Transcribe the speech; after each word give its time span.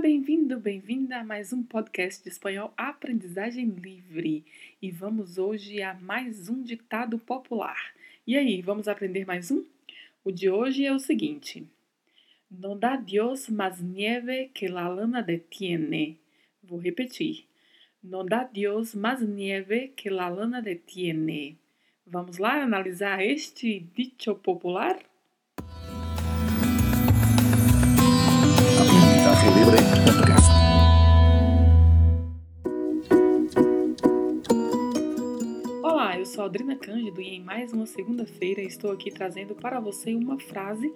Bem-vindo, 0.00 0.60
bem-vinda 0.60 1.16
a 1.16 1.24
mais 1.24 1.52
um 1.52 1.60
podcast 1.60 2.22
de 2.22 2.28
espanhol 2.28 2.72
Aprendizagem 2.76 3.66
Livre. 3.66 4.44
E 4.80 4.92
vamos 4.92 5.38
hoje 5.38 5.82
a 5.82 5.92
mais 5.92 6.48
um 6.48 6.62
ditado 6.62 7.18
popular. 7.18 7.92
E 8.24 8.36
aí, 8.36 8.62
vamos 8.62 8.86
aprender 8.86 9.26
mais 9.26 9.50
um? 9.50 9.64
O 10.24 10.30
de 10.30 10.48
hoje 10.48 10.86
é 10.86 10.92
o 10.92 11.00
seguinte: 11.00 11.66
Não 12.48 12.78
dá 12.78 12.94
Dios 12.94 13.48
más 13.48 13.80
nieve 13.80 14.52
que 14.54 14.68
la 14.68 14.88
lana 14.88 15.20
detiene. 15.20 16.16
Vou 16.62 16.78
repetir. 16.78 17.44
Não 18.00 18.24
dá 18.24 18.44
Dios 18.44 18.94
más 18.94 19.20
nieve 19.20 19.88
que 19.96 20.08
la 20.08 20.28
lana 20.28 20.62
detiene. 20.62 21.58
Vamos 22.06 22.38
lá 22.38 22.62
analisar 22.62 23.20
este 23.20 23.80
dicho 23.96 24.36
popular? 24.36 24.96
Olá, 36.48 36.54
eu 36.54 36.60
sou 36.60 36.64
Aldrina 36.64 36.76
Cândido 36.76 37.20
e 37.20 37.28
em 37.34 37.44
mais 37.44 37.74
uma 37.74 37.84
segunda-feira 37.84 38.62
estou 38.62 38.90
aqui 38.90 39.10
trazendo 39.10 39.54
para 39.54 39.80
você 39.80 40.14
uma 40.14 40.40
frase 40.40 40.90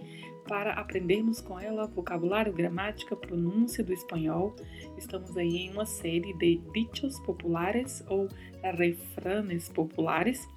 para 0.48 0.72
aprendermos 0.72 1.42
com 1.42 1.60
ela 1.60 1.86
vocabulário, 1.86 2.54
gramática, 2.54 3.14
pronúncia 3.14 3.84
do 3.84 3.92
espanhol. 3.92 4.56
Estamos 4.96 5.36
aí 5.36 5.56
em 5.56 5.70
uma 5.70 5.84
série 5.84 6.32
de 6.38 6.56
dichos 6.72 7.20
populares 7.20 8.02
ou 8.08 8.28
refranes 8.62 9.68
populares 9.68 10.48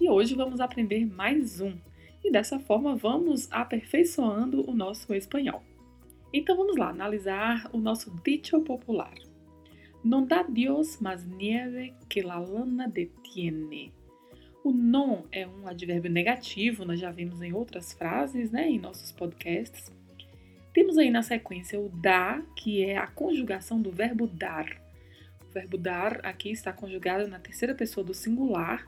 e 0.00 0.08
hoje 0.08 0.36
vamos 0.36 0.60
aprender 0.60 1.04
mais 1.04 1.60
um. 1.60 1.76
E 2.22 2.30
dessa 2.30 2.60
forma 2.60 2.94
vamos 2.94 3.50
aperfeiçoando 3.50 4.68
o 4.70 4.72
nosso 4.72 5.12
espanhol. 5.12 5.62
Então 6.32 6.56
vamos 6.56 6.76
lá 6.76 6.90
analisar 6.90 7.68
o 7.72 7.78
nosso 7.78 8.14
dicho 8.24 8.60
popular. 8.60 9.14
Não 10.04 10.24
dá 10.24 10.44
Dios 10.44 11.00
mais 11.00 11.26
nieve 11.26 11.92
que 12.08 12.22
la 12.22 12.38
lana 12.38 12.86
detiene. 12.86 13.92
O 14.66 14.72
non 14.72 15.22
é 15.30 15.46
um 15.46 15.68
advérbio 15.68 16.10
negativo, 16.10 16.84
nós 16.84 16.98
já 16.98 17.12
vimos 17.12 17.40
em 17.40 17.52
outras 17.52 17.92
frases, 17.92 18.50
né, 18.50 18.68
em 18.68 18.80
nossos 18.80 19.12
podcasts. 19.12 19.92
Temos 20.74 20.98
aí 20.98 21.08
na 21.08 21.22
sequência 21.22 21.78
o 21.78 21.88
dá, 21.88 22.42
que 22.56 22.84
é 22.84 22.96
a 22.96 23.06
conjugação 23.06 23.80
do 23.80 23.92
verbo 23.92 24.26
dar. 24.26 24.66
O 25.48 25.52
verbo 25.52 25.78
dar 25.78 26.18
aqui 26.26 26.50
está 26.50 26.72
conjugado 26.72 27.28
na 27.28 27.38
terceira 27.38 27.76
pessoa 27.76 28.02
do 28.02 28.12
singular, 28.12 28.84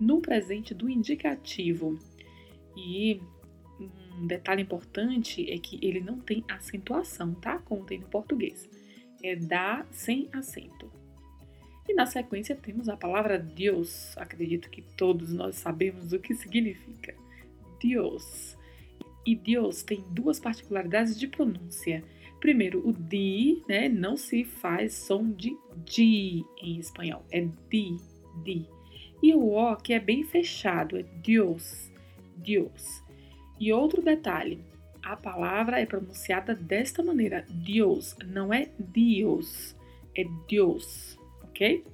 no 0.00 0.20
presente 0.20 0.74
do 0.74 0.90
indicativo. 0.90 1.96
E 2.76 3.20
um 4.18 4.26
detalhe 4.26 4.62
importante 4.62 5.48
é 5.48 5.56
que 5.58 5.78
ele 5.80 6.00
não 6.00 6.18
tem 6.18 6.42
acentuação, 6.48 7.34
tá? 7.34 7.60
Como 7.60 7.86
tem 7.86 8.00
no 8.00 8.08
português. 8.08 8.68
É 9.22 9.36
dá 9.36 9.86
sem 9.92 10.28
acento. 10.32 10.90
E 11.90 11.92
na 11.92 12.06
sequência 12.06 12.54
temos 12.54 12.88
a 12.88 12.96
palavra 12.96 13.36
Deus. 13.36 14.16
Acredito 14.16 14.70
que 14.70 14.80
todos 14.80 15.32
nós 15.32 15.56
sabemos 15.56 16.12
o 16.12 16.20
que 16.20 16.36
significa. 16.36 17.16
Deus. 17.82 18.56
E 19.26 19.34
Deus 19.34 19.82
tem 19.82 20.00
duas 20.12 20.38
particularidades 20.38 21.18
de 21.18 21.26
pronúncia. 21.26 22.04
Primeiro, 22.38 22.88
o 22.88 22.92
di, 22.92 23.64
né, 23.68 23.88
não 23.88 24.16
se 24.16 24.44
faz 24.44 24.94
som 24.94 25.32
de 25.32 25.56
di 25.84 26.44
em 26.62 26.78
espanhol, 26.78 27.24
é 27.32 27.40
di, 27.68 27.96
di. 28.44 28.68
E 29.20 29.34
o 29.34 29.56
o 29.56 29.76
que 29.76 29.92
é 29.92 29.98
bem 29.98 30.22
fechado, 30.22 30.96
é 30.96 31.02
Deus, 31.02 31.90
Deus. 32.36 33.02
E 33.58 33.72
outro 33.72 34.00
detalhe, 34.00 34.60
a 35.02 35.16
palavra 35.16 35.80
é 35.80 35.86
pronunciada 35.86 36.54
desta 36.54 37.02
maneira, 37.02 37.44
Deus, 37.50 38.16
não 38.24 38.54
é 38.54 38.70
Dios, 38.78 39.76
é 40.16 40.24
Deus, 40.48 41.18
ok? 41.60 41.84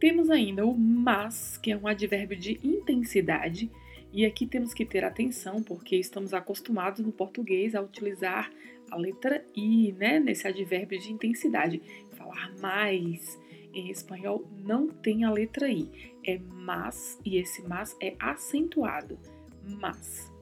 Temos 0.00 0.28
ainda 0.28 0.66
o 0.66 0.76
mas, 0.76 1.56
que 1.56 1.70
é 1.70 1.76
um 1.76 1.86
advérbio 1.86 2.36
de 2.36 2.58
intensidade, 2.64 3.70
e 4.12 4.26
aqui 4.26 4.44
temos 4.44 4.74
que 4.74 4.84
ter 4.84 5.04
atenção 5.04 5.62
porque 5.62 5.94
estamos 5.94 6.34
acostumados 6.34 7.00
no 7.00 7.12
português 7.12 7.76
a 7.76 7.80
utilizar 7.80 8.50
a 8.90 8.96
letra 8.96 9.44
i, 9.54 9.92
né, 9.92 10.18
nesse 10.18 10.48
advérbio 10.48 10.98
de 10.98 11.12
intensidade. 11.12 11.80
Falar 12.16 12.52
mais 12.58 13.38
em 13.72 13.88
espanhol 13.88 14.44
não 14.64 14.88
tem 14.88 15.22
a 15.22 15.30
letra 15.30 15.70
i, 15.70 15.88
é 16.26 16.40
mas 16.52 17.20
e 17.24 17.36
esse 17.36 17.62
mas 17.68 17.96
é 18.02 18.16
acentuado 18.18 19.16
mas. 19.62 20.32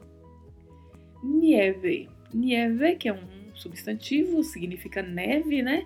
Nieve. 1.22 2.08
Nieve, 2.32 2.96
que 2.96 3.08
é 3.08 3.12
um 3.12 3.54
substantivo, 3.54 4.42
significa 4.42 5.02
neve, 5.02 5.60
né? 5.60 5.84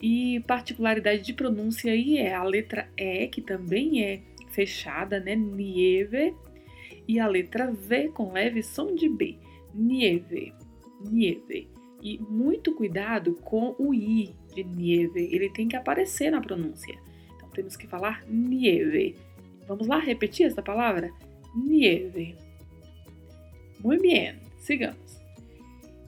E 0.00 0.40
particularidade 0.40 1.22
de 1.22 1.32
pronúncia 1.32 1.92
aí 1.92 2.18
é 2.18 2.34
a 2.34 2.42
letra 2.42 2.88
E, 2.96 3.26
que 3.28 3.40
também 3.40 4.02
é 4.02 4.22
fechada, 4.50 5.20
né? 5.20 5.36
Nieve. 5.36 6.34
E 7.06 7.18
a 7.18 7.26
letra 7.26 7.70
V 7.70 8.08
com 8.08 8.32
leve 8.32 8.62
som 8.62 8.94
de 8.94 9.08
B. 9.08 9.36
Nieve. 9.74 10.54
Nieve. 11.10 11.68
E 12.02 12.18
muito 12.18 12.74
cuidado 12.74 13.34
com 13.42 13.74
o 13.78 13.92
I 13.92 14.34
de 14.54 14.64
nieve. 14.64 15.28
Ele 15.32 15.50
tem 15.50 15.68
que 15.68 15.76
aparecer 15.76 16.30
na 16.30 16.40
pronúncia. 16.40 16.98
Então 17.36 17.48
temos 17.50 17.76
que 17.76 17.86
falar 17.86 18.24
nieve. 18.26 19.16
Vamos 19.66 19.86
lá 19.86 19.98
repetir 19.98 20.46
essa 20.46 20.62
palavra? 20.62 21.10
Nieve. 21.54 22.34
Muito 23.80 24.02
bem, 24.02 24.34
sigamos. 24.58 25.18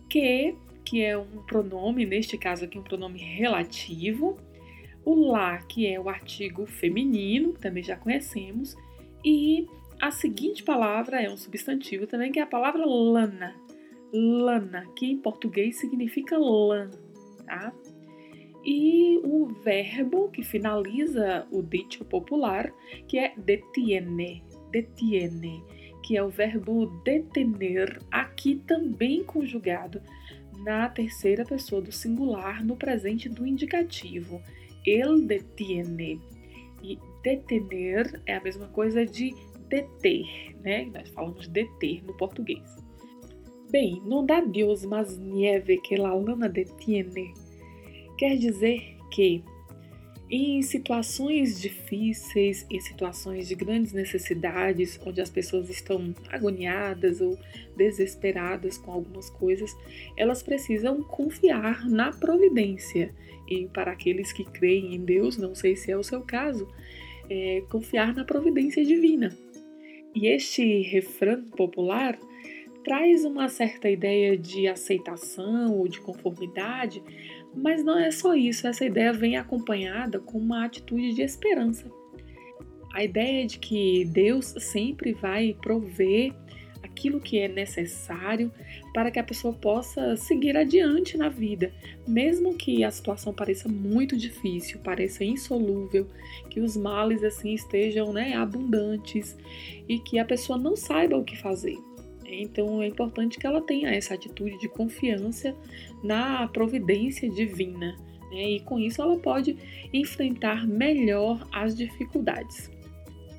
Que, 0.09 0.55
que 0.85 1.03
é 1.03 1.17
um 1.17 1.43
pronome, 1.47 2.05
neste 2.05 2.37
caso 2.37 2.65
aqui 2.65 2.79
um 2.79 2.83
pronome 2.83 3.19
relativo. 3.19 4.37
O 5.05 5.33
lá, 5.33 5.59
que 5.59 5.87
é 5.87 5.99
o 5.99 6.09
artigo 6.09 6.67
feminino, 6.67 7.55
que 7.55 7.61
também 7.61 7.83
já 7.83 7.97
conhecemos. 7.97 8.77
E 9.25 9.67
a 10.01 10.11
seguinte 10.11 10.63
palavra 10.63 11.21
é 11.21 11.31
um 11.31 11.37
substantivo 11.37 12.07
também, 12.07 12.31
que 12.31 12.39
é 12.39 12.43
a 12.43 12.47
palavra 12.47 12.85
lana. 12.85 13.55
Lana, 14.13 14.87
que 14.97 15.07
em 15.07 15.17
português 15.17 15.79
significa 15.79 16.37
lã, 16.39 16.91
tá? 17.47 17.73
E 18.65 19.19
o 19.25 19.47
verbo 19.65 20.29
que 20.29 20.45
finaliza 20.45 21.47
o 21.51 21.63
dito 21.63 22.05
popular, 22.05 22.73
que 23.09 23.19
é 23.19 23.33
detiene, 23.37 24.45
detiene 24.71 25.65
que 26.03 26.17
é 26.17 26.23
o 26.23 26.29
verbo 26.29 26.87
detener, 27.05 27.99
aqui 28.11 28.57
também 28.67 29.23
conjugado 29.23 30.03
na 30.63 30.89
terceira 30.89 31.45
pessoa 31.45 31.81
do 31.81 31.93
singular 31.93 32.65
no 32.65 32.77
presente 32.77 33.29
do 33.29 33.47
indicativo. 33.47 34.41
Ele 34.85 35.27
detiene. 35.27 36.21
E 36.83 36.99
detener 37.23 38.21
é 38.27 38.37
a 38.37 38.43
mesma 38.43 38.67
coisa 38.69 39.07
de 39.07 39.35
deter, 39.69 40.57
né? 40.63 40.85
Nós 40.87 41.09
falamos 41.11 41.47
deter 41.49 42.03
no 42.05 42.17
português. 42.17 42.77
Bem, 43.71 44.03
não 44.05 44.27
dá 44.27 44.41
Deus 44.41 44.85
mas 44.85 45.17
nieve 45.17 45.79
que 45.79 45.97
la 45.97 46.13
lana 46.13 46.49
detiene. 46.49 47.33
Quer 48.19 48.37
dizer 48.37 48.99
que 49.11 49.43
em 50.35 50.63
situações 50.63 51.61
difíceis, 51.61 52.67
em 52.71 52.81
situações 52.81 53.49
de 53.49 53.55
grandes 53.55 53.93
necessidades, 53.93 54.99
onde 55.05 55.21
as 55.21 55.29
pessoas 55.29 55.69
estão 55.69 56.15
agoniadas 56.31 57.21
ou 57.21 57.39
desesperadas 57.77 58.79
com 58.79 58.93
algumas 58.93 59.29
coisas, 59.29 59.77
elas 60.17 60.43
precisam 60.43 61.03
confiar 61.03 61.87
na 61.87 62.13
providência. 62.13 63.15
E 63.47 63.67
para 63.67 63.93
aqueles 63.93 64.33
que 64.33 64.43
creem 64.43 64.95
em 64.95 65.05
Deus, 65.05 65.37
não 65.37 65.55
sei 65.55 65.77
se 65.77 65.93
é 65.93 65.99
o 65.99 66.03
seu 66.03 66.23
caso, 66.23 66.67
é 67.29 67.63
confiar 67.69 68.15
na 68.15 68.25
providência 68.25 68.83
divina. 68.83 69.37
E 70.15 70.29
este 70.29 70.81
refrão 70.81 71.45
popular 71.45 72.19
traz 72.85 73.25
uma 73.25 73.49
certa 73.49 73.89
ideia 73.89 74.37
de 74.37 74.67
aceitação 74.67 75.73
ou 75.77 75.89
de 75.89 76.01
conformidade, 76.01 77.03
mas 77.55 77.85
não 77.85 77.99
é 77.99 78.11
só 78.11 78.35
isso, 78.35 78.67
essa 78.67 78.85
ideia 78.85 79.13
vem 79.13 79.37
acompanhada 79.37 80.19
com 80.19 80.39
uma 80.39 80.65
atitude 80.65 81.15
de 81.15 81.23
esperança. 81.23 81.91
A 82.95 83.03
ideia 83.05 83.47
de 83.47 83.59
que 83.59 84.05
Deus 84.05 84.55
sempre 84.59 85.13
vai 85.13 85.57
prover 85.61 86.35
aquilo 86.83 87.21
que 87.21 87.39
é 87.39 87.49
necessário 87.49 88.53
para 88.93 89.11
que 89.11 89.19
a 89.19 89.25
pessoa 89.25 89.55
possa 89.55 90.15
seguir 90.17 90.57
adiante 90.57 91.17
na 91.17 91.29
vida, 91.29 91.73
mesmo 92.07 92.55
que 92.55 92.85
a 92.85 92.91
situação 92.91 93.33
pareça 93.33 93.69
muito 93.69 94.17
difícil, 94.17 94.79
pareça 94.81 95.25
insolúvel, 95.25 96.07
que 96.51 96.61
os 96.61 96.77
males 96.77 97.25
assim 97.25 97.55
estejam 97.55 98.13
né, 98.13 98.35
abundantes 98.35 99.37
e 99.89 99.99
que 99.99 100.19
a 100.19 100.25
pessoa 100.25 100.59
não 100.59 100.77
saiba 100.77 101.17
o 101.17 101.25
que 101.25 101.37
fazer. 101.37 101.79
Então 102.41 102.83
é 102.83 102.87
importante 102.87 103.39
que 103.39 103.47
ela 103.47 103.61
tenha 103.61 103.91
essa 103.91 104.15
atitude 104.15 104.59
de 104.59 104.69
confiança 104.69 105.55
na 106.03 106.47
providência 106.49 107.29
divina, 107.29 107.97
né? 108.31 108.51
e 108.53 108.61
com 108.61 108.79
isso 108.79 109.03
ela 109.03 109.19
pode 109.19 109.57
enfrentar 109.93 110.67
melhor 110.67 111.47
as 111.53 111.77
dificuldades. 111.77 112.71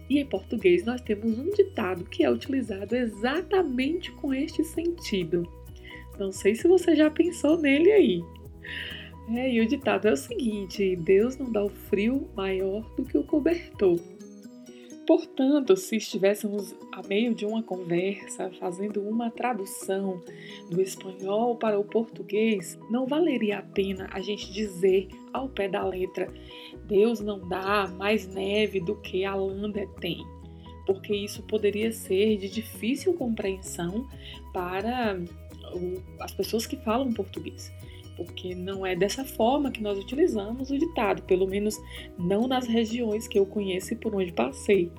E 0.09 0.19
em 0.19 0.25
português 0.25 0.83
nós 0.85 1.01
temos 1.01 1.37
um 1.37 1.49
ditado 1.51 2.03
que 2.05 2.23
é 2.23 2.29
utilizado 2.29 2.95
exatamente 2.95 4.11
com 4.11 4.33
este 4.33 4.63
sentido. 4.63 5.47
Não 6.19 6.31
sei 6.31 6.53
se 6.55 6.67
você 6.67 6.95
já 6.95 7.09
pensou 7.09 7.57
nele 7.57 7.91
aí. 7.91 8.23
É, 9.29 9.51
e 9.51 9.61
o 9.61 9.67
ditado 9.67 10.07
é 10.07 10.11
o 10.11 10.17
seguinte: 10.17 10.95
Deus 10.97 11.37
não 11.37 11.51
dá 11.51 11.63
o 11.63 11.69
frio 11.69 12.27
maior 12.35 12.83
do 12.95 13.03
que 13.03 13.17
o 13.17 13.23
cobertor. 13.23 13.97
Portanto, 15.05 15.75
se 15.75 15.97
estivéssemos 15.97 16.73
a 16.93 17.05
meio 17.05 17.35
de 17.35 17.45
uma 17.45 17.61
conversa, 17.61 18.49
fazendo 18.57 19.01
uma 19.01 19.29
tradução 19.29 20.21
do 20.69 20.81
espanhol 20.81 21.57
para 21.57 21.77
o 21.77 21.83
português, 21.83 22.79
não 22.89 23.05
valeria 23.05 23.59
a 23.59 23.61
pena 23.61 24.07
a 24.13 24.21
gente 24.21 24.51
dizer 24.51 25.09
ao 25.33 25.49
pé 25.49 25.67
da 25.67 25.83
letra: 25.85 26.33
Deus 26.85 27.19
não 27.19 27.45
dá 27.47 27.87
mais 27.87 28.25
neve 28.27 28.79
do 28.79 28.95
que 28.95 29.25
a 29.25 29.35
Lander 29.35 29.89
tem, 29.99 30.25
porque 30.85 31.13
isso 31.13 31.43
poderia 31.43 31.91
ser 31.91 32.37
de 32.37 32.49
difícil 32.49 33.13
compreensão 33.13 34.07
para 34.53 35.19
as 36.21 36.31
pessoas 36.31 36.65
que 36.65 36.77
falam 36.77 37.11
português 37.11 37.71
porque 38.15 38.53
não 38.55 38.85
é 38.85 38.95
dessa 38.95 39.23
forma 39.23 39.71
que 39.71 39.81
nós 39.81 39.97
utilizamos 39.97 40.69
o 40.71 40.77
ditado, 40.77 41.23
pelo 41.23 41.47
menos 41.47 41.79
não 42.17 42.47
nas 42.47 42.67
regiões 42.67 43.27
que 43.27 43.37
eu 43.37 43.45
conheço 43.45 43.93
e 43.93 43.97
por 43.97 44.15
onde 44.15 44.31
passei. 44.31 44.91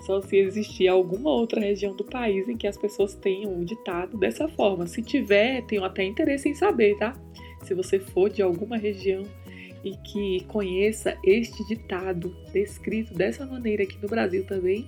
Só 0.00 0.20
se 0.20 0.36
existir 0.36 0.88
alguma 0.88 1.30
outra 1.30 1.60
região 1.60 1.94
do 1.94 2.04
país 2.04 2.48
em 2.48 2.56
que 2.56 2.66
as 2.66 2.76
pessoas 2.76 3.14
tenham 3.14 3.58
o 3.58 3.64
ditado 3.64 4.16
dessa 4.16 4.48
forma. 4.48 4.86
Se 4.86 5.02
tiver, 5.02 5.62
tenho 5.66 5.84
até 5.84 6.04
interesse 6.04 6.48
em 6.48 6.54
saber, 6.54 6.96
tá? 6.98 7.14
Se 7.62 7.74
você 7.74 7.98
for 7.98 8.30
de 8.30 8.42
alguma 8.42 8.76
região 8.76 9.24
e 9.84 9.96
que 9.96 10.44
conheça 10.44 11.16
este 11.24 11.66
ditado 11.66 12.34
descrito 12.52 13.14
dessa 13.14 13.46
maneira 13.46 13.82
aqui 13.82 13.98
no 14.00 14.08
Brasil 14.08 14.44
também, 14.44 14.86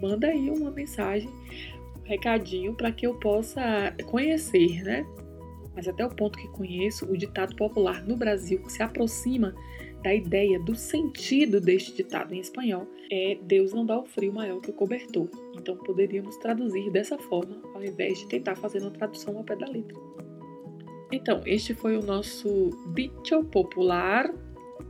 manda 0.00 0.26
aí 0.26 0.50
uma 0.50 0.70
mensagem, 0.70 1.28
um 1.28 2.02
recadinho 2.06 2.74
para 2.74 2.92
que 2.92 3.06
eu 3.06 3.14
possa 3.14 3.94
conhecer, 4.06 4.82
né? 4.82 5.06
Mas 5.74 5.88
até 5.88 6.04
o 6.04 6.08
ponto 6.08 6.38
que 6.38 6.48
conheço, 6.48 7.10
o 7.10 7.16
ditado 7.16 7.54
popular 7.56 8.04
no 8.04 8.16
Brasil 8.16 8.62
que 8.62 8.72
se 8.72 8.82
aproxima 8.82 9.54
da 10.02 10.14
ideia 10.14 10.60
do 10.60 10.74
sentido 10.74 11.60
deste 11.60 11.94
ditado 11.94 12.34
em 12.34 12.38
espanhol 12.38 12.86
é 13.10 13.38
Deus 13.42 13.72
não 13.72 13.86
dá 13.86 13.98
o 13.98 14.04
frio 14.04 14.32
maior 14.32 14.60
que 14.60 14.70
o 14.70 14.74
cobertor. 14.74 15.28
Então 15.56 15.76
poderíamos 15.78 16.36
traduzir 16.36 16.90
dessa 16.90 17.18
forma, 17.18 17.60
ao 17.74 17.82
invés 17.82 18.18
de 18.18 18.28
tentar 18.28 18.54
fazer 18.54 18.82
uma 18.82 18.90
tradução 18.90 19.36
ao 19.38 19.44
pé 19.44 19.56
da 19.56 19.66
letra. 19.66 19.96
Então, 21.10 21.42
este 21.46 21.74
foi 21.74 21.96
o 21.96 22.02
nosso 22.02 22.70
dicho 22.92 23.44
popular 23.44 24.30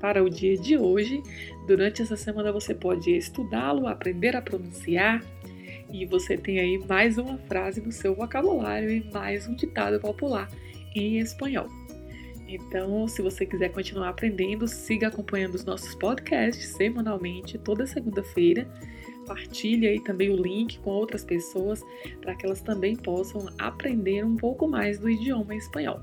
para 0.00 0.22
o 0.22 0.28
dia 0.28 0.56
de 0.56 0.76
hoje. 0.76 1.22
Durante 1.66 2.02
essa 2.02 2.16
semana 2.16 2.50
você 2.50 2.74
pode 2.74 3.10
estudá-lo, 3.16 3.86
aprender 3.86 4.34
a 4.34 4.42
pronunciar 4.42 5.22
e 5.92 6.04
você 6.06 6.36
tem 6.36 6.58
aí 6.58 6.78
mais 6.88 7.18
uma 7.18 7.38
frase 7.38 7.80
no 7.80 7.92
seu 7.92 8.14
vocabulário 8.16 8.90
e 8.90 9.04
mais 9.12 9.46
um 9.46 9.54
ditado 9.54 10.00
popular 10.00 10.50
em 10.94 11.18
espanhol. 11.18 11.68
Então, 12.46 13.08
se 13.08 13.22
você 13.22 13.46
quiser 13.46 13.70
continuar 13.70 14.10
aprendendo, 14.10 14.68
siga 14.68 15.08
acompanhando 15.08 15.54
os 15.54 15.64
nossos 15.64 15.94
podcasts 15.94 16.68
semanalmente, 16.68 17.58
toda 17.58 17.86
segunda-feira. 17.86 18.68
Partilhe 19.26 19.86
aí 19.86 20.00
também 20.00 20.30
o 20.30 20.36
link 20.36 20.78
com 20.80 20.90
outras 20.90 21.24
pessoas 21.24 21.82
para 22.20 22.34
que 22.34 22.44
elas 22.44 22.60
também 22.60 22.94
possam 22.94 23.48
aprender 23.58 24.24
um 24.24 24.36
pouco 24.36 24.68
mais 24.68 24.98
do 24.98 25.08
idioma 25.08 25.56
espanhol. 25.56 26.00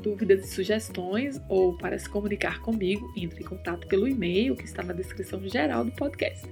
Dúvidas 0.00 0.44
e 0.44 0.54
sugestões 0.54 1.40
ou 1.48 1.76
para 1.76 1.98
se 1.98 2.08
comunicar 2.08 2.60
comigo, 2.60 3.12
entre 3.16 3.42
em 3.42 3.46
contato 3.46 3.88
pelo 3.88 4.06
e-mail 4.06 4.54
que 4.54 4.64
está 4.64 4.82
na 4.82 4.92
descrição 4.92 5.40
geral 5.48 5.84
do 5.84 5.92
podcast. 5.92 6.46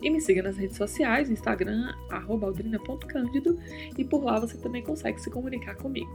E 0.00 0.10
me 0.10 0.20
siga 0.20 0.42
nas 0.42 0.56
redes 0.56 0.76
sociais, 0.76 1.30
Instagram, 1.30 1.92
aldrina.cândido, 2.10 3.58
e 3.96 4.04
por 4.04 4.24
lá 4.24 4.38
você 4.38 4.56
também 4.56 4.82
consegue 4.82 5.20
se 5.20 5.30
comunicar 5.30 5.76
comigo 5.76 6.10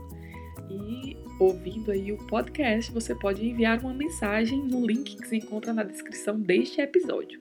e 0.70 1.16
ouvindo 1.38 1.90
aí 1.90 2.12
o 2.12 2.18
podcast, 2.26 2.92
você 2.92 3.14
pode 3.14 3.44
enviar 3.46 3.80
uma 3.80 3.94
mensagem 3.94 4.62
no 4.66 4.86
link 4.86 5.16
que 5.16 5.28
se 5.28 5.36
encontra 5.36 5.72
na 5.72 5.82
descrição 5.82 6.38
deste 6.38 6.80
episódio. 6.80 7.40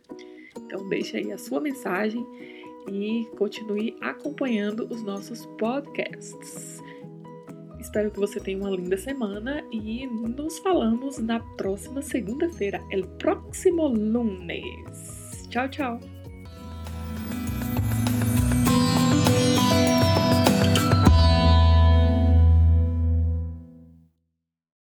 Então 0.58 0.88
deixe 0.90 1.18
aí 1.18 1.31
a 1.31 1.38
sua 1.38 1.62
mensagem 1.62 2.26
e 2.92 3.28
continue 3.38 3.96
acompanhando 4.02 4.88
os 4.90 5.04
nossos 5.04 5.46
podcasts. 5.58 6.81
Espero 7.80 8.12
que 8.12 8.20
você 8.20 8.40
tenha 8.40 8.58
uma 8.58 8.70
linda 8.72 8.98
semana 8.98 9.64
e 9.72 10.06
nos 10.08 10.60
falamos 10.60 11.18
na 11.18 11.40
próxima 11.56 12.02
segunda-feira, 12.02 12.81
el 12.92 13.08
próximo 13.18 13.88
lunes. 13.88 15.48
Tchau, 15.50 15.70
tchau! 15.70 16.19